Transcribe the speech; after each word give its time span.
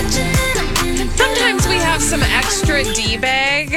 Sometimes 0.00 1.68
we 1.68 1.74
have 1.74 2.00
some 2.00 2.22
extra 2.22 2.82
D 2.94 3.18
bag, 3.18 3.74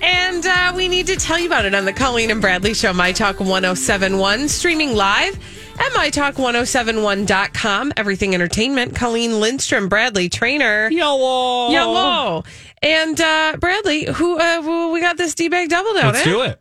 and 0.00 0.44
uh, 0.44 0.72
we 0.74 0.88
need 0.88 1.06
to 1.06 1.14
tell 1.14 1.38
you 1.38 1.46
about 1.46 1.64
it 1.64 1.72
on 1.72 1.84
the 1.84 1.92
Colleen 1.92 2.32
and 2.32 2.40
Bradley 2.40 2.74
Show, 2.74 2.92
My 2.92 3.12
Talk 3.12 3.38
1071, 3.38 4.48
streaming 4.48 4.96
live 4.96 5.38
at 5.78 5.92
MyTalk1071.com. 5.92 7.92
Everything 7.96 8.34
Entertainment. 8.34 8.96
Colleen 8.96 9.38
Lindstrom, 9.38 9.88
Bradley 9.88 10.28
Traynor. 10.28 10.90
Yellow. 10.90 11.70
Yellow. 11.70 12.42
And 12.82 13.20
uh, 13.20 13.56
Bradley, 13.60 14.06
who 14.06 14.40
uh, 14.40 14.90
we 14.92 15.00
got 15.00 15.16
this 15.16 15.36
D 15.36 15.48
bag 15.48 15.68
double 15.68 15.94
down. 15.94 16.12
Let's 16.12 16.26
eh? 16.26 16.30
do 16.30 16.42
it. 16.42 16.60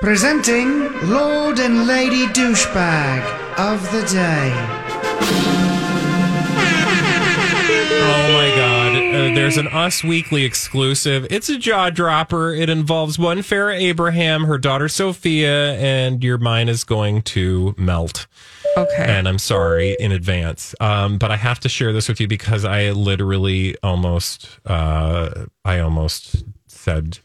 Presenting 0.00 0.92
Lord 1.10 1.58
and 1.58 1.88
Lady 1.88 2.26
Douchebag 2.26 3.58
of 3.58 3.82
the 3.90 4.06
Day. 4.06 5.57
Oh 8.00 8.32
my 8.32 8.54
God. 8.56 8.96
Uh, 8.96 9.34
there's 9.34 9.56
an 9.56 9.68
Us 9.68 10.02
Weekly 10.04 10.44
exclusive. 10.44 11.26
It's 11.30 11.48
a 11.48 11.58
jaw 11.58 11.90
dropper. 11.90 12.52
It 12.52 12.68
involves 12.68 13.18
one 13.18 13.38
Farrah 13.38 13.78
Abraham, 13.78 14.44
her 14.44 14.58
daughter 14.58 14.88
Sophia, 14.88 15.74
and 15.74 16.22
your 16.22 16.38
mind 16.38 16.70
is 16.70 16.84
going 16.84 17.22
to 17.22 17.74
melt. 17.78 18.26
Okay. 18.76 19.04
And 19.04 19.26
I'm 19.26 19.38
sorry 19.38 19.96
in 19.98 20.12
advance. 20.12 20.74
Um, 20.80 21.18
but 21.18 21.30
I 21.30 21.36
have 21.36 21.58
to 21.60 21.68
share 21.68 21.92
this 21.92 22.08
with 22.08 22.20
you 22.20 22.28
because 22.28 22.64
I 22.64 22.90
literally 22.90 23.76
almost, 23.82 24.48
uh, 24.66 25.46
I 25.64 25.80
almost 25.80 26.44
said 26.66 27.18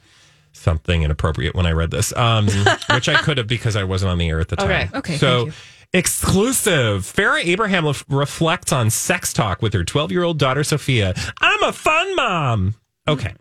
something 0.54 1.04
inappropriate 1.04 1.56
when 1.56 1.66
I 1.66 1.72
read 1.72 1.92
this, 1.92 2.16
um, 2.16 2.48
which 2.94 3.10
I 3.10 3.22
could 3.22 3.38
have 3.38 3.48
because 3.48 3.76
I 3.76 3.84
wasn't 3.84 4.12
on 4.12 4.18
the 4.18 4.30
air 4.30 4.40
at 4.40 4.48
the 4.48 4.56
time. 4.56 4.70
Okay. 4.70 4.90
Okay, 4.98 5.18
So. 5.18 5.50
Exclusive. 5.94 7.04
Farrah 7.04 7.44
Abraham 7.46 7.86
lef- 7.86 8.06
reflects 8.10 8.72
on 8.72 8.90
sex 8.90 9.34
talk 9.34 9.62
with 9.62 9.74
her 9.74 9.84
12 9.84 10.12
year 10.12 10.24
old 10.24 10.40
daughter, 10.40 10.64
Sophia. 10.64 11.14
I'm 11.40 11.64
a 11.64 11.74
fun 11.74 12.16
mom. 12.16 12.76
Okay. 13.08 13.34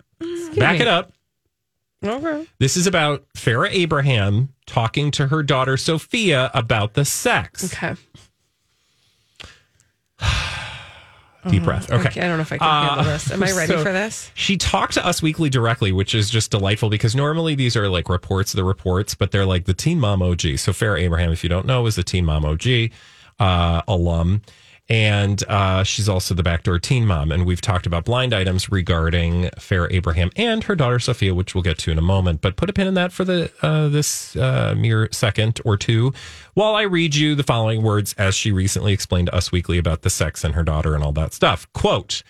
Back 0.56 0.76
me. 0.76 0.82
it 0.82 0.88
up. 0.88 1.12
okay. 2.04 2.46
This 2.58 2.76
is 2.76 2.86
about 2.86 3.24
Farrah 3.34 3.70
Abraham 3.70 4.50
talking 4.66 5.10
to 5.12 5.28
her 5.28 5.42
daughter, 5.42 5.76
Sophia, 5.76 6.50
about 6.54 6.94
the 6.94 7.04
sex. 7.04 7.72
Okay. 7.72 7.94
Deep 11.48 11.64
breath. 11.64 11.90
Okay. 11.90 12.08
Okay, 12.08 12.20
I 12.20 12.28
don't 12.28 12.36
know 12.36 12.42
if 12.42 12.52
I 12.52 12.58
can 12.58 12.68
handle 12.68 13.00
Uh, 13.00 13.02
this. 13.04 13.30
Am 13.32 13.42
I 13.42 13.50
ready 13.56 13.72
so- 13.72 13.82
for 13.82 13.92
this? 13.92 14.30
She 14.34 14.56
talked 14.56 14.94
to 14.94 15.04
Us 15.04 15.20
Weekly 15.22 15.50
directly, 15.50 15.90
which 15.90 16.14
is 16.14 16.30
just 16.30 16.50
delightful 16.52 16.88
because 16.88 17.16
normally 17.16 17.54
these 17.56 17.76
are 17.76 17.88
like 17.88 18.08
reports 18.08 18.52
the 18.52 18.62
reports, 18.64 19.14
but 19.16 19.32
they're 19.32 19.44
like 19.46 19.64
the 19.64 19.74
Teen 19.74 19.98
Mom 19.98 20.22
OG. 20.22 20.40
So 20.58 20.70
Farrah 20.72 21.00
Abraham, 21.00 21.32
if 21.32 21.42
you 21.42 21.48
don't 21.48 21.66
know, 21.66 21.84
is 21.86 21.96
the 21.96 22.04
Teen 22.04 22.24
Mom 22.24 22.44
OG 22.44 22.90
uh, 23.40 23.82
alum. 23.88 24.42
And 24.92 25.42
uh, 25.48 25.84
she's 25.84 26.06
also 26.06 26.34
the 26.34 26.42
backdoor 26.42 26.78
teen 26.78 27.06
mom. 27.06 27.32
And 27.32 27.46
we've 27.46 27.62
talked 27.62 27.86
about 27.86 28.04
blind 28.04 28.34
items 28.34 28.70
regarding 28.70 29.44
Farrah 29.56 29.90
Abraham 29.90 30.30
and 30.36 30.62
her 30.64 30.76
daughter 30.76 30.98
Sophia, 30.98 31.34
which 31.34 31.54
we'll 31.54 31.62
get 31.62 31.78
to 31.78 31.90
in 31.90 31.96
a 31.96 32.02
moment. 32.02 32.42
But 32.42 32.56
put 32.56 32.68
a 32.68 32.74
pin 32.74 32.86
in 32.86 32.92
that 32.92 33.10
for 33.10 33.24
the 33.24 33.50
uh, 33.62 33.88
this 33.88 34.36
uh, 34.36 34.74
mere 34.76 35.08
second 35.10 35.62
or 35.64 35.78
two 35.78 36.12
while 36.52 36.74
I 36.74 36.82
read 36.82 37.14
you 37.14 37.34
the 37.34 37.42
following 37.42 37.82
words 37.82 38.14
as 38.18 38.34
she 38.34 38.52
recently 38.52 38.92
explained 38.92 39.28
to 39.28 39.34
Us 39.34 39.50
Weekly 39.50 39.78
about 39.78 40.02
the 40.02 40.10
sex 40.10 40.44
and 40.44 40.54
her 40.54 40.62
daughter 40.62 40.94
and 40.94 41.02
all 41.02 41.12
that 41.12 41.32
stuff. 41.32 41.66
Quote, 41.72 42.22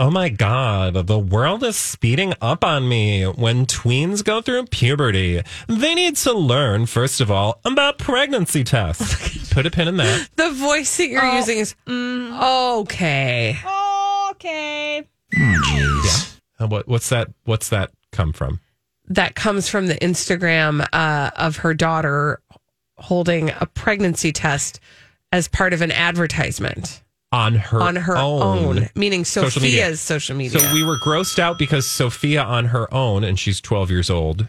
Oh 0.00 0.10
my 0.10 0.30
God, 0.30 1.08
the 1.08 1.18
world 1.18 1.62
is 1.62 1.76
speeding 1.76 2.32
up 2.40 2.64
on 2.64 2.88
me. 2.88 3.24
When 3.24 3.66
tweens 3.66 4.24
go 4.24 4.40
through 4.40 4.66
puberty, 4.66 5.42
they 5.66 5.94
need 5.94 6.16
to 6.18 6.32
learn, 6.32 6.86
first 6.86 7.20
of 7.20 7.30
all, 7.30 7.60
about 7.66 7.98
pregnancy 7.98 8.64
tests. 8.64 9.36
Put 9.58 9.66
a 9.66 9.70
pin 9.72 9.88
in 9.88 9.96
that. 9.96 10.28
The 10.36 10.52
voice 10.52 10.98
that 10.98 11.08
you're 11.08 11.34
using 11.34 11.58
is 11.58 11.74
okay. 11.88 13.58
Okay. 14.30 15.04
Uh, 16.60 16.68
What, 16.68 16.86
what's 16.86 17.08
that? 17.08 17.30
What's 17.42 17.68
that 17.70 17.90
come 18.12 18.32
from? 18.32 18.60
That 19.08 19.34
comes 19.34 19.68
from 19.68 19.88
the 19.88 19.96
Instagram 19.96 20.86
uh, 20.92 21.30
of 21.34 21.56
her 21.56 21.74
daughter 21.74 22.40
holding 22.98 23.50
a 23.50 23.66
pregnancy 23.66 24.30
test 24.30 24.78
as 25.32 25.48
part 25.48 25.72
of 25.72 25.82
an 25.82 25.90
advertisement 25.90 27.02
On 27.32 27.56
her 27.56 27.82
on 27.82 27.96
her 27.96 28.16
own, 28.16 28.90
meaning 28.94 29.24
Social 29.24 29.60
media. 29.60 29.78
Sophia's 29.80 30.00
social 30.00 30.36
media. 30.36 30.60
So 30.60 30.72
we 30.72 30.84
were 30.84 30.98
grossed 30.98 31.40
out 31.40 31.58
because 31.58 31.84
Sophia 31.90 32.44
on 32.44 32.66
her 32.66 32.94
own, 32.94 33.24
and 33.24 33.36
she's 33.36 33.60
12 33.60 33.90
years 33.90 34.08
old, 34.08 34.46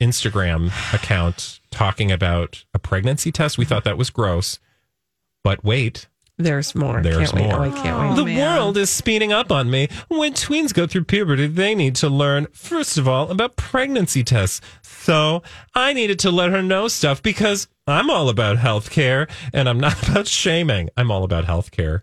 Instagram 0.00 0.68
account 0.94 1.60
talking 1.70 2.10
about 2.12 2.64
a 2.74 2.78
pregnancy 2.78 3.32
test. 3.32 3.58
We 3.58 3.64
thought 3.64 3.84
that 3.84 3.98
was 3.98 4.10
gross. 4.10 4.58
But 5.44 5.64
wait, 5.64 6.08
There's 6.36 6.74
more. 6.74 7.00
There's 7.02 7.30
can't 7.32 7.34
Wait. 7.34 7.44
more. 7.50 7.60
Oh, 7.60 7.70
I 7.70 7.70
can't 7.70 8.10
wait. 8.10 8.16
the 8.16 8.22
oh, 8.22 8.24
man. 8.26 8.56
world 8.56 8.76
is 8.76 8.90
speeding 8.90 9.32
up 9.32 9.50
on 9.50 9.70
me. 9.70 9.88
When 10.08 10.34
tweens 10.34 10.72
go 10.74 10.86
through 10.86 11.04
puberty, 11.04 11.46
they 11.46 11.74
need 11.74 11.94
to 11.96 12.08
learn, 12.08 12.46
first 12.52 12.96
of 12.98 13.08
all, 13.08 13.30
about 13.30 13.56
pregnancy 13.56 14.22
tests. 14.22 14.60
So 14.82 15.42
I 15.74 15.92
needed 15.94 16.18
to 16.20 16.30
let 16.30 16.50
her 16.50 16.62
know 16.62 16.86
stuff 16.88 17.22
because 17.22 17.66
I'm 17.86 18.10
all 18.10 18.28
about 18.28 18.58
healthcare 18.58 19.28
and 19.52 19.68
I'm 19.68 19.80
not 19.80 20.00
about 20.08 20.26
shaming. 20.26 20.90
I'm 20.96 21.10
all 21.10 21.24
about 21.24 21.46
healthcare. 21.46 22.00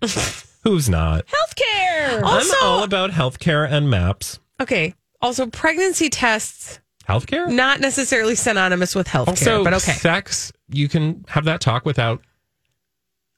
Who's 0.64 0.90
not? 0.90 1.26
Healthcare. 1.28 2.24
Also- 2.24 2.56
I'm 2.58 2.64
all 2.68 2.84
about 2.84 3.12
healthcare 3.12 3.70
and 3.70 3.90
maps. 3.90 4.40
Okay. 4.60 4.96
Also, 5.22 5.46
pregnancy 5.48 6.10
tests 6.10 6.80
Healthcare? 7.08 7.48
not 7.50 7.80
necessarily 7.80 8.36
synonymous 8.36 8.96
with 8.96 9.08
healthcare, 9.08 9.28
Also, 9.30 9.64
but 9.64 9.74
okay. 9.74 9.94
sex, 9.94 10.52
you 10.70 10.88
can 10.90 11.24
have 11.28 11.46
that 11.46 11.62
talk 11.62 11.86
without 11.86 12.22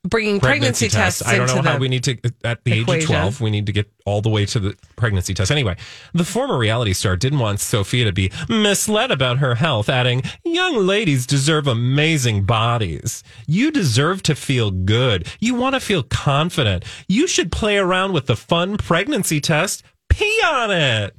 Bringing 0.08 0.40
pregnancy, 0.40 0.88
pregnancy, 0.88 0.90
tests. 0.90 1.20
tests. 1.20 1.34
I 1.34 1.38
don't 1.38 1.66
know 1.66 1.70
how 1.70 1.78
we 1.78 1.90
need 1.90 2.04
to, 2.06 2.18
at 2.46 2.64
the 2.64 2.72
age 2.72 2.88
of 2.88 3.06
12, 3.08 3.42
we 3.42 3.50
need 3.50 3.66
to 3.66 3.74
get 3.74 3.92
all 4.06 4.22
the 4.22 4.30
way 4.30 4.46
to 4.46 4.60
the 4.60 4.78
pregnancy 4.96 5.34
test. 5.34 5.52
Anyway, 5.52 5.76
the 6.14 6.24
former 6.24 6.58
reality 6.58 6.94
star 6.94 7.18
didn't 7.18 7.40
want 7.40 7.60
Sophia 7.60 8.06
to 8.06 8.14
be 8.14 8.32
misled 8.48 9.12
about 9.12 9.40
her 9.40 9.56
health, 9.56 9.90
adding, 9.90 10.22
Young 10.46 10.78
ladies 10.78 11.26
deserve 11.28 11.68
amazing 11.68 12.46
bodies. 12.46 13.22
You 13.48 13.70
deserve 13.70 14.24
to 14.24 14.36
feel 14.36 14.72
good. 14.72 15.28
You 15.42 15.56
want 15.56 15.74
to 15.76 15.82
feel 15.82 16.04
confident. 16.04 16.86
You 17.10 17.28
should 17.28 17.52
play 17.52 17.78
around 17.78 18.14
with 18.14 18.28
the 18.28 18.38
fun 18.38 18.78
pregnancy 18.78 19.42
test. 19.42 19.84
Pee 20.08 20.42
on 20.46 20.72
it. 20.72 21.18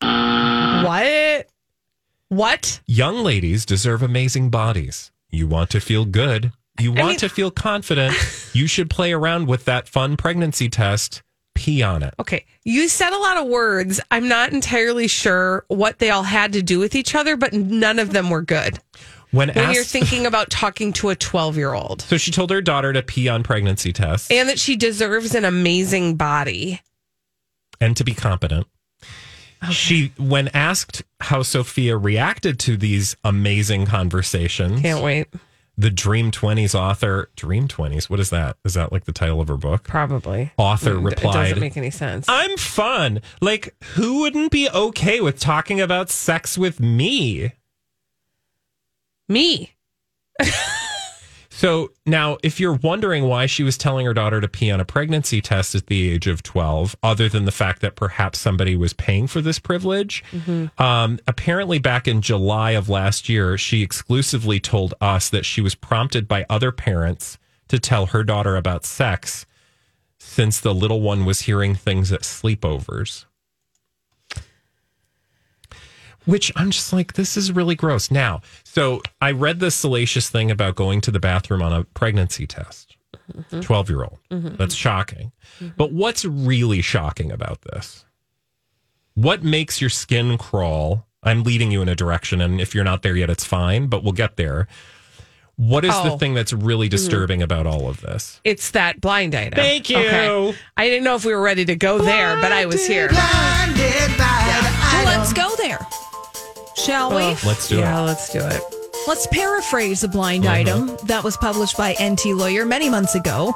What? 0.00 1.46
What? 2.28 2.80
Young 2.86 3.18
ladies 3.24 3.66
deserve 3.66 4.02
amazing 4.02 4.50
bodies. 4.50 5.10
You 5.30 5.46
want 5.46 5.70
to 5.70 5.80
feel 5.80 6.04
good. 6.04 6.52
You 6.78 6.92
want 6.92 7.08
mean- 7.08 7.18
to 7.18 7.28
feel 7.28 7.50
confident. 7.50 8.14
you 8.52 8.66
should 8.66 8.88
play 8.90 9.12
around 9.12 9.46
with 9.48 9.64
that 9.66 9.88
fun 9.88 10.16
pregnancy 10.16 10.68
test. 10.68 11.22
Pee 11.54 11.82
on 11.82 12.02
it. 12.02 12.14
Okay. 12.18 12.46
You 12.64 12.88
said 12.88 13.12
a 13.12 13.18
lot 13.18 13.36
of 13.36 13.46
words. 13.46 14.00
I'm 14.10 14.28
not 14.28 14.52
entirely 14.52 15.08
sure 15.08 15.64
what 15.68 15.98
they 15.98 16.08
all 16.10 16.22
had 16.22 16.52
to 16.54 16.62
do 16.62 16.78
with 16.78 16.94
each 16.94 17.14
other, 17.14 17.36
but 17.36 17.52
none 17.52 17.98
of 17.98 18.12
them 18.12 18.30
were 18.30 18.40
good. 18.42 18.78
When, 19.32 19.48
When 19.48 19.58
asked, 19.58 19.74
you're 19.74 19.84
thinking 19.84 20.26
about 20.26 20.50
talking 20.50 20.92
to 20.94 21.10
a 21.10 21.16
12 21.16 21.56
year 21.56 21.72
old 21.72 22.02
so 22.02 22.16
she 22.16 22.30
told 22.32 22.50
her 22.50 22.60
daughter 22.60 22.92
to 22.92 23.02
pee 23.02 23.28
on 23.28 23.44
pregnancy 23.44 23.92
tests 23.92 24.28
and 24.30 24.48
that 24.48 24.58
she 24.58 24.74
deserves 24.74 25.34
an 25.36 25.44
amazing 25.44 26.16
body. 26.16 26.80
And 27.80 27.96
to 27.96 28.04
be 28.04 28.14
competent. 28.14 28.66
She, 29.70 30.12
when 30.18 30.48
asked 30.48 31.02
how 31.20 31.42
Sophia 31.42 31.96
reacted 31.96 32.58
to 32.60 32.76
these 32.76 33.16
amazing 33.24 33.86
conversations, 33.86 34.80
Can't 34.80 35.02
wait. 35.04 35.28
the 35.76 35.90
Dream 35.90 36.30
20s 36.30 36.74
author, 36.74 37.28
Dream 37.36 37.68
20s, 37.68 38.08
what 38.08 38.20
is 38.20 38.30
that? 38.30 38.56
Is 38.64 38.74
that 38.74 38.90
like 38.92 39.04
the 39.04 39.12
title 39.12 39.40
of 39.40 39.48
her 39.48 39.56
book? 39.56 39.84
Probably. 39.84 40.52
Author 40.56 40.94
mm, 40.94 41.00
It 41.00 41.04
replied, 41.16 41.32
doesn't 41.48 41.60
make 41.60 41.76
any 41.76 41.90
sense. 41.90 42.26
I'm 42.28 42.56
fun. 42.56 43.20
Like, 43.40 43.74
who 43.94 44.20
wouldn't 44.20 44.50
be 44.50 44.68
okay 44.70 45.20
with 45.20 45.38
talking 45.38 45.80
about 45.80 46.08
sex 46.10 46.56
with 46.56 46.80
me? 46.80 47.52
Me. 49.28 49.74
So 51.60 51.92
now, 52.06 52.38
if 52.42 52.58
you're 52.58 52.72
wondering 52.72 53.24
why 53.24 53.44
she 53.44 53.62
was 53.62 53.76
telling 53.76 54.06
her 54.06 54.14
daughter 54.14 54.40
to 54.40 54.48
pee 54.48 54.70
on 54.70 54.80
a 54.80 54.84
pregnancy 54.86 55.42
test 55.42 55.74
at 55.74 55.88
the 55.88 56.10
age 56.10 56.26
of 56.26 56.42
12, 56.42 56.96
other 57.02 57.28
than 57.28 57.44
the 57.44 57.52
fact 57.52 57.82
that 57.82 57.96
perhaps 57.96 58.38
somebody 58.38 58.76
was 58.76 58.94
paying 58.94 59.26
for 59.26 59.42
this 59.42 59.58
privilege, 59.58 60.24
um, 60.78 61.18
apparently 61.26 61.78
back 61.78 62.08
in 62.08 62.22
July 62.22 62.70
of 62.70 62.88
last 62.88 63.28
year, 63.28 63.58
she 63.58 63.82
exclusively 63.82 64.58
told 64.58 64.94
us 65.02 65.28
that 65.28 65.44
she 65.44 65.60
was 65.60 65.74
prompted 65.74 66.26
by 66.26 66.46
other 66.48 66.72
parents 66.72 67.36
to 67.68 67.78
tell 67.78 68.06
her 68.06 68.24
daughter 68.24 68.56
about 68.56 68.86
sex 68.86 69.44
since 70.18 70.60
the 70.60 70.72
little 70.72 71.02
one 71.02 71.26
was 71.26 71.40
hearing 71.42 71.74
things 71.74 72.10
at 72.10 72.22
sleepovers. 72.22 73.26
Which 76.30 76.52
I'm 76.56 76.70
just 76.70 76.92
like, 76.92 77.14
this 77.14 77.36
is 77.36 77.50
really 77.52 77.74
gross. 77.74 78.10
Now, 78.10 78.40
so 78.62 79.02
I 79.20 79.32
read 79.32 79.58
this 79.60 79.74
salacious 79.74 80.28
thing 80.30 80.50
about 80.50 80.76
going 80.76 81.00
to 81.02 81.10
the 81.10 81.18
bathroom 81.20 81.60
on 81.62 81.72
a 81.72 81.84
pregnancy 81.84 82.46
test. 82.46 82.96
Mm-hmm. 83.32 83.60
12 83.60 83.88
year 83.90 84.02
old. 84.04 84.18
Mm-hmm. 84.30 84.56
That's 84.56 84.74
shocking. 84.74 85.32
Mm-hmm. 85.56 85.74
But 85.76 85.92
what's 85.92 86.24
really 86.24 86.82
shocking 86.82 87.30
about 87.32 87.62
this? 87.62 88.04
What 89.14 89.42
makes 89.42 89.80
your 89.80 89.90
skin 89.90 90.38
crawl? 90.38 91.06
I'm 91.22 91.42
leading 91.42 91.70
you 91.70 91.82
in 91.82 91.88
a 91.88 91.94
direction, 91.94 92.40
and 92.40 92.60
if 92.60 92.74
you're 92.74 92.84
not 92.84 93.02
there 93.02 93.16
yet, 93.16 93.28
it's 93.28 93.44
fine, 93.44 93.88
but 93.88 94.02
we'll 94.02 94.12
get 94.12 94.36
there. 94.36 94.68
What 95.56 95.84
is 95.84 95.94
the 95.94 96.12
Oh. 96.12 96.16
thing 96.18 96.32
that's 96.32 96.54
really 96.54 96.88
dististurbing 96.88 97.42
about 97.42 97.66
all 97.66 97.88
of 97.90 98.00
this? 98.00 98.40
It's 98.44 98.70
that 98.70 99.00
blind 99.00 99.34
item. 99.34 99.56
Thank 99.56 99.90
you. 99.90 99.98
Okay. 99.98 100.56
I 100.78 100.88
didn't 100.88 101.04
know 101.04 101.16
if 101.16 101.24
we 101.26 101.34
were 101.34 101.42
ready 101.42 101.66
to 101.66 101.76
go 101.76 101.98
there, 101.98 102.40
but 102.40 102.50
I 102.52 102.64
was 102.64 102.86
here. 102.86 103.10
Shall 106.84 107.10
we? 107.10 107.36
Let's 107.46 107.68
do 107.68 107.78
yeah, 107.78 108.00
it. 108.00 108.06
let's 108.06 108.32
do 108.32 108.40
it. 108.40 108.60
Let's 109.06 109.26
paraphrase 109.26 110.02
a 110.02 110.08
blind 110.08 110.46
item 110.46 110.96
that 111.06 111.22
was 111.22 111.36
published 111.36 111.76
by 111.76 111.94
Enty 111.94 112.36
Lawyer 112.36 112.64
many 112.64 112.88
months 112.88 113.14
ago, 113.14 113.54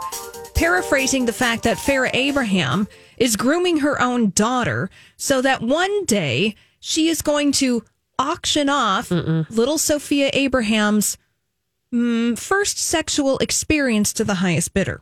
paraphrasing 0.55 1.25
the 1.25 1.33
fact 1.33 1.63
that 1.65 1.77
Farrah 1.79 2.11
Abraham 2.13 2.87
is 3.17 3.37
grooming 3.37 3.79
her 3.79 4.01
own 4.01 4.31
daughter 4.31 4.91
so 5.17 5.41
that 5.43 5.63
one 5.63 6.05
day 6.05 6.55
she 6.81 7.09
is 7.09 7.23
going 7.23 7.53
to 7.53 7.83
auction 8.19 8.69
off 8.69 9.11
little 9.11 9.79
Sophia 9.79 10.31
Abraham's 10.33 11.17
mm, 11.93 12.39
first 12.39 12.79
sexual 12.79 13.39
experience 13.39 14.13
to 14.15 14.25
the 14.25 14.35
highest 14.35 14.75
bidder. 14.75 15.01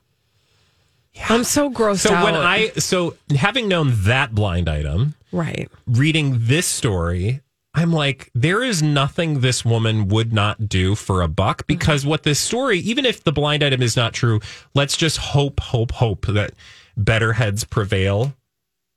I'm 1.29 1.45
so 1.45 1.71
grossed 1.71 2.01
So 2.01 2.15
out. 2.15 2.25
when 2.25 2.35
I 2.35 2.69
so 2.71 3.17
having 3.37 3.69
known 3.69 3.93
that 4.05 4.35
blind 4.35 4.69
item, 4.69 5.15
right. 5.31 5.69
reading 5.87 6.37
this 6.39 6.67
story, 6.67 7.41
I'm 7.75 7.93
like, 7.93 8.31
there 8.35 8.63
is 8.63 8.83
nothing 8.83 9.41
this 9.41 9.65
woman 9.65 10.09
would 10.09 10.33
not 10.33 10.69
do 10.69 10.95
for 10.95 11.23
a 11.23 11.29
buck 11.29 11.67
because 11.67 12.05
what 12.05 12.23
this 12.23 12.39
story, 12.39 12.79
even 12.81 13.07
if 13.07 13.25
the 13.25 13.33
blind 13.33 13.63
item 13.63 13.81
is 13.83 13.97
not 13.97 14.13
true, 14.13 14.41
let's 14.75 14.97
just 14.97 15.17
hope, 15.17 15.59
hope, 15.61 15.91
hope 15.93 16.27
that 16.27 16.53
better 16.97 17.33
heads 17.33 17.65
prevail. 17.65 18.35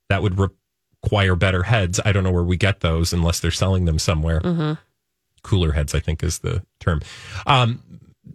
That 0.10 0.22
would 0.22 0.38
require 0.38 1.36
better 1.36 1.64
heads. 1.64 2.02
I 2.04 2.12
don't 2.12 2.24
know 2.24 2.32
where 2.32 2.44
we 2.44 2.58
get 2.58 2.82
those 2.82 3.14
unless 3.14 3.40
they're 3.40 3.50
selling 3.50 3.86
them 3.86 3.98
somewhere. 3.98 4.42
Cooler 5.44 5.72
heads, 5.72 5.96
I 5.96 6.00
think, 6.00 6.22
is 6.22 6.40
the 6.40 6.62
term. 6.80 7.02
Um, 7.48 7.82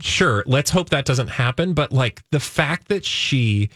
sure, 0.01 0.43
let's 0.47 0.71
hope 0.71 0.89
that 0.91 1.05
doesn't 1.05 1.29
happen. 1.29 1.75
But 1.75 1.93
like 1.93 2.23
the 2.31 2.41
fact 2.41 2.89
that 2.89 3.05
she 3.05 3.69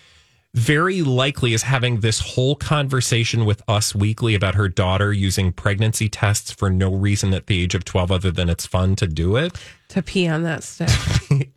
very 0.54 1.02
likely 1.02 1.52
is 1.52 1.62
having 1.64 2.00
this 2.00 2.20
whole 2.20 2.54
conversation 2.54 3.44
with 3.44 3.62
us 3.68 3.94
weekly 3.94 4.34
about 4.34 4.54
her 4.54 4.68
daughter 4.68 5.12
using 5.12 5.52
pregnancy 5.52 6.08
tests 6.08 6.50
for 6.52 6.70
no 6.70 6.94
reason 6.94 7.34
at 7.34 7.48
the 7.48 7.60
age 7.62 7.74
of 7.74 7.84
12 7.84 8.12
other 8.12 8.30
than 8.30 8.48
it's 8.48 8.64
fun 8.64 8.94
to 8.96 9.06
do 9.06 9.36
it. 9.36 9.52
To 9.88 10.00
pee 10.02 10.28
on 10.28 10.44
that 10.44 10.62
stick. 10.62 10.88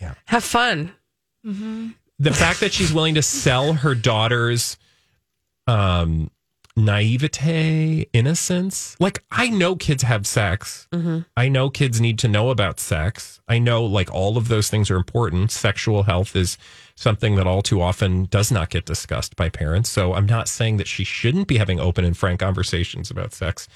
Yeah. 0.00 0.14
Have 0.24 0.42
fun. 0.42 0.90
The 1.44 2.32
fact 2.32 2.58
that 2.58 2.72
she's 2.72 2.92
willing 2.92 3.14
to 3.14 3.22
sell 3.22 3.72
her 3.72 3.94
daughter's 3.94 4.76
um 5.68 6.28
naivete, 6.76 8.08
innocence. 8.12 8.96
Like 8.98 9.22
I 9.30 9.48
know 9.48 9.76
kids 9.76 10.02
have 10.02 10.26
sex. 10.26 10.88
Mm-hmm. 10.92 11.20
I 11.36 11.48
know 11.48 11.70
kids 11.70 12.00
need 12.00 12.18
to 12.20 12.28
know 12.28 12.50
about 12.50 12.80
sex. 12.80 13.40
I 13.48 13.58
know 13.58 13.84
like 13.84 14.12
all 14.12 14.36
of 14.36 14.48
those 14.48 14.70
things 14.70 14.90
are 14.90 14.96
important. 14.96 15.50
Sexual 15.50 16.04
health 16.04 16.34
is 16.34 16.56
something 16.94 17.36
that 17.36 17.46
all 17.46 17.62
too 17.62 17.80
often 17.80 18.24
does 18.26 18.50
not 18.50 18.70
get 18.70 18.86
discussed 18.86 19.36
by 19.36 19.48
parents. 19.48 19.90
So 19.90 20.14
I'm 20.14 20.26
not 20.26 20.48
saying 20.48 20.78
that 20.78 20.88
she 20.88 21.04
shouldn't 21.04 21.48
be 21.48 21.58
having 21.58 21.80
open 21.80 22.04
and 22.04 22.16
frank 22.16 22.40
conversations 22.40 23.10
about 23.10 23.32
sex 23.32 23.68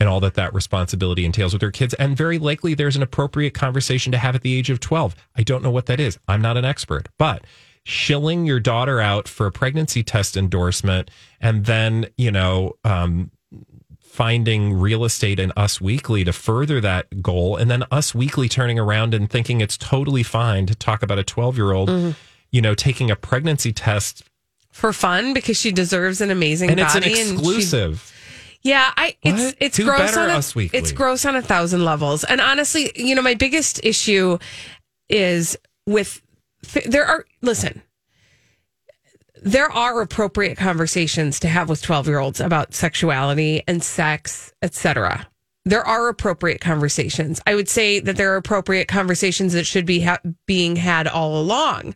and 0.00 0.08
all 0.08 0.20
that 0.20 0.34
that 0.34 0.54
responsibility 0.54 1.24
entails 1.24 1.52
with 1.52 1.62
her 1.62 1.70
kids. 1.70 1.94
And 1.94 2.16
very 2.16 2.38
likely 2.38 2.74
there's 2.74 2.96
an 2.96 3.02
appropriate 3.02 3.54
conversation 3.54 4.12
to 4.12 4.18
have 4.18 4.34
at 4.34 4.42
the 4.42 4.54
age 4.56 4.70
of 4.70 4.80
12. 4.80 5.16
I 5.36 5.42
don't 5.42 5.62
know 5.62 5.70
what 5.70 5.86
that 5.86 5.98
is. 5.98 6.18
I'm 6.28 6.42
not 6.42 6.56
an 6.56 6.64
expert, 6.64 7.08
but 7.18 7.44
shilling 7.88 8.44
your 8.44 8.60
daughter 8.60 9.00
out 9.00 9.26
for 9.26 9.46
a 9.46 9.50
pregnancy 9.50 10.02
test 10.02 10.36
endorsement 10.36 11.10
and 11.40 11.64
then, 11.64 12.04
you 12.18 12.30
know, 12.30 12.74
um, 12.84 13.30
finding 14.02 14.74
real 14.74 15.04
estate 15.04 15.38
in 15.38 15.52
Us 15.56 15.80
Weekly 15.80 16.22
to 16.24 16.32
further 16.34 16.80
that 16.82 17.22
goal, 17.22 17.56
and 17.56 17.70
then 17.70 17.84
Us 17.90 18.14
Weekly 18.14 18.46
turning 18.48 18.78
around 18.78 19.14
and 19.14 19.30
thinking 19.30 19.62
it's 19.62 19.78
totally 19.78 20.22
fine 20.22 20.66
to 20.66 20.74
talk 20.74 21.02
about 21.02 21.18
a 21.18 21.24
12 21.24 21.56
year 21.56 21.72
old, 21.72 22.14
you 22.50 22.60
know, 22.60 22.74
taking 22.74 23.10
a 23.10 23.16
pregnancy 23.16 23.72
test, 23.72 24.22
For 24.70 24.92
fun 24.92 25.32
because 25.32 25.56
she 25.58 25.72
deserves 25.72 26.20
an 26.20 26.30
amazing 26.30 26.70
and 26.70 26.80
it's 26.80 26.94
an 26.94 27.02
body. 27.02 27.18
and 27.20 27.28
she- 27.28 27.34
exclusive. 27.36 28.12
Yeah, 28.62 28.90
I 28.96 29.16
it's 29.22 29.40
What? 29.44 29.54
it's 29.60 29.76
Do 29.76 29.84
gross 29.84 30.16
on 30.16 30.28
a, 30.30 30.76
it's 30.76 30.92
gross 30.92 31.24
on 31.24 31.36
a 31.36 31.42
thousand 31.42 31.84
levels. 31.84 32.24
And 32.24 32.40
honestly, 32.40 32.90
you 32.96 33.14
know, 33.14 33.22
my 33.22 33.34
biggest 33.34 33.80
issue 33.84 34.36
is 35.08 35.56
with 35.86 36.20
there 36.86 37.06
are 37.06 37.24
listen. 37.42 37.82
There 39.40 39.70
are 39.70 40.00
appropriate 40.00 40.58
conversations 40.58 41.38
to 41.40 41.48
have 41.48 41.68
with 41.68 41.80
12-year-olds 41.80 42.40
about 42.40 42.74
sexuality 42.74 43.62
and 43.68 43.84
sex, 43.84 44.52
etc. 44.62 45.28
There 45.64 45.86
are 45.86 46.08
appropriate 46.08 46.60
conversations. 46.60 47.40
I 47.46 47.54
would 47.54 47.68
say 47.68 48.00
that 48.00 48.16
there 48.16 48.32
are 48.32 48.36
appropriate 48.36 48.88
conversations 48.88 49.52
that 49.52 49.64
should 49.64 49.86
be 49.86 50.00
ha- 50.00 50.18
being 50.46 50.74
had 50.74 51.06
all 51.06 51.40
along 51.40 51.94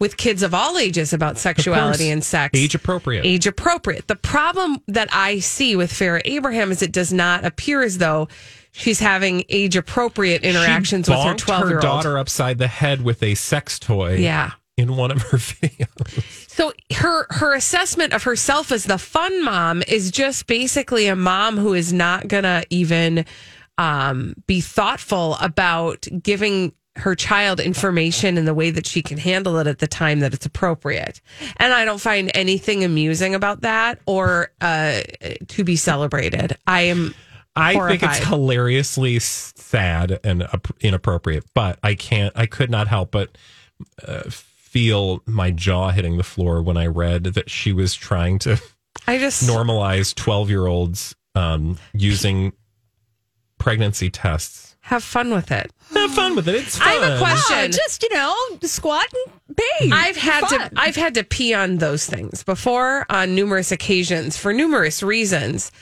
with 0.00 0.16
kids 0.16 0.42
of 0.42 0.52
all 0.54 0.76
ages 0.76 1.12
about 1.12 1.38
sexuality 1.38 2.10
and 2.10 2.22
sex 2.24 2.58
Age 2.58 2.74
appropriate. 2.74 3.24
age 3.24 3.46
appropriate. 3.46 4.08
The 4.08 4.16
problem 4.16 4.78
that 4.88 5.08
I 5.12 5.38
see 5.38 5.76
with 5.76 5.92
Farrah 5.92 6.22
Abraham 6.24 6.72
is 6.72 6.82
it 6.82 6.92
does 6.92 7.12
not 7.12 7.44
appear 7.44 7.82
as 7.82 7.98
though 7.98 8.28
she's 8.72 8.98
having 9.00 9.44
age 9.48 9.76
appropriate 9.76 10.42
interactions 10.42 11.08
with 11.08 11.18
her 11.18 11.34
12 11.34 11.68
year 11.68 11.76
old. 11.76 11.82
daughter 11.82 12.18
upside 12.18 12.58
the 12.58 12.66
head 12.66 13.02
with 13.02 13.22
a 13.22 13.34
sex 13.36 13.78
toy. 13.78 14.16
Yeah. 14.16 14.50
In 14.76 14.96
one 14.96 15.12
of 15.12 15.22
her 15.22 15.38
videos. 15.38 16.50
So 16.50 16.72
her 16.96 17.26
her 17.30 17.54
assessment 17.54 18.12
of 18.12 18.24
herself 18.24 18.72
as 18.72 18.82
the 18.84 18.98
fun 18.98 19.44
mom 19.44 19.84
is 19.86 20.10
just 20.10 20.48
basically 20.48 21.06
a 21.06 21.14
mom 21.14 21.56
who 21.56 21.74
is 21.74 21.92
not 21.92 22.26
gonna 22.26 22.64
even 22.70 23.24
um, 23.78 24.34
be 24.48 24.60
thoughtful 24.60 25.36
about 25.40 26.06
giving 26.20 26.72
her 26.96 27.14
child 27.14 27.60
information 27.60 28.38
in 28.38 28.44
the 28.44 28.54
way 28.54 28.70
that 28.70 28.86
she 28.86 29.02
can 29.02 29.18
handle 29.18 29.58
it 29.58 29.66
at 29.66 29.78
the 29.78 29.86
time 29.86 30.20
that 30.20 30.32
it's 30.32 30.46
appropriate. 30.46 31.20
And 31.56 31.72
I 31.72 31.84
don't 31.84 32.00
find 32.00 32.30
anything 32.34 32.84
amusing 32.84 33.34
about 33.34 33.62
that 33.62 33.98
or 34.06 34.52
uh, 34.60 35.00
to 35.48 35.64
be 35.64 35.76
celebrated. 35.76 36.56
I 36.66 36.82
am 36.82 37.14
I 37.56 37.74
think 37.88 38.02
it's 38.02 38.18
hilariously 38.18 39.18
sad 39.20 40.18
and 40.24 40.48
inappropriate, 40.80 41.44
but 41.54 41.78
I 41.82 41.94
can't, 41.94 42.32
I 42.36 42.46
could 42.46 42.70
not 42.70 42.88
help 42.88 43.12
but 43.12 43.36
uh, 44.06 44.22
feel 44.28 45.22
my 45.26 45.50
jaw 45.50 45.90
hitting 45.90 46.16
the 46.16 46.24
floor 46.24 46.62
when 46.62 46.76
I 46.76 46.86
read 46.86 47.24
that 47.24 47.50
she 47.50 47.72
was 47.72 47.94
trying 47.94 48.38
to 48.40 48.60
I 49.06 49.18
just 49.18 49.48
normalize 49.48 50.14
12 50.14 50.50
year 50.50 50.66
olds 50.66 51.14
um, 51.34 51.78
using 51.92 52.52
pregnancy 53.58 54.10
tests. 54.10 54.73
Have 54.84 55.02
fun 55.02 55.30
with 55.32 55.50
it. 55.50 55.72
Have 55.94 56.12
fun 56.12 56.36
with 56.36 56.46
it. 56.46 56.56
It's 56.56 56.76
fun. 56.76 56.88
I 56.88 56.92
have 56.92 57.14
a 57.14 57.18
question. 57.18 57.56
Ah, 57.58 57.66
just, 57.68 58.02
you 58.02 58.12
know, 58.12 58.34
squat 58.62 59.06
and 59.48 59.56
bathe. 59.56 59.92
I've 59.94 60.16
had 60.16 60.40
Fun. 60.46 60.60
to 60.60 60.70
I've 60.76 60.96
had 60.96 61.14
to 61.14 61.24
pee 61.24 61.54
on 61.54 61.78
those 61.78 62.04
things 62.06 62.42
before 62.42 63.06
on 63.08 63.34
numerous 63.34 63.72
occasions 63.72 64.36
for 64.36 64.52
numerous 64.52 65.02
reasons. 65.02 65.72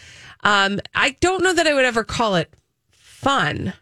Um, 0.45 0.81
I 0.95 1.17
don't 1.21 1.43
know 1.43 1.53
that 1.53 1.67
I 1.67 1.75
would 1.75 1.85
ever 1.85 2.05
call 2.05 2.37
it 2.37 2.55
fun. 2.93 3.73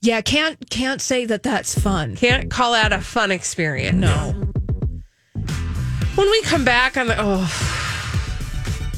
Yeah, 0.00 0.20
can't 0.22 0.68
can't 0.70 1.00
say 1.00 1.24
that 1.26 1.44
that's 1.44 1.78
fun. 1.78 2.16
Can't 2.16 2.50
call 2.50 2.72
that 2.72 2.92
a 2.92 3.00
fun 3.00 3.30
experience. 3.30 3.96
No. 3.96 4.34
When 6.16 6.30
we 6.30 6.42
come 6.42 6.64
back 6.64 6.96
on 6.96 7.06
the 7.06 7.14
oh 7.16 7.78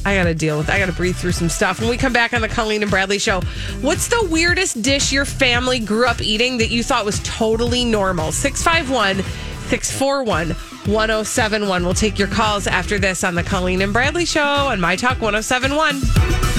I 0.05 0.15
got 0.15 0.25
to 0.25 0.35
deal 0.35 0.57
with. 0.57 0.69
I 0.69 0.77
got 0.77 0.85
to 0.85 0.93
breathe 0.93 1.15
through 1.15 1.31
some 1.31 1.49
stuff. 1.49 1.79
When 1.79 1.89
we 1.89 1.97
come 1.97 2.13
back 2.13 2.33
on 2.33 2.41
the 2.41 2.47
Colleen 2.47 2.83
and 2.83 2.91
Bradley 2.91 3.17
show, 3.17 3.41
what's 3.81 4.07
the 4.07 4.27
weirdest 4.29 4.83
dish 4.83 5.11
your 5.11 5.25
family 5.25 5.79
grew 5.79 6.05
up 6.05 6.21
eating 6.21 6.59
that 6.59 6.69
you 6.69 6.83
thought 6.83 7.03
was 7.05 7.19
totally 7.23 7.83
normal? 7.83 8.31
651 8.31 9.23
641 9.67 10.49
1071. 10.93 11.83
We'll 11.83 11.93
take 11.95 12.19
your 12.19 12.27
calls 12.27 12.67
after 12.67 12.99
this 12.99 13.23
on 13.23 13.33
the 13.33 13.43
Colleen 13.43 13.81
and 13.81 13.91
Bradley 13.91 14.25
show 14.25 14.41
on 14.41 14.79
My 14.79 14.95
Talk 14.95 15.19
1071. 15.21 16.54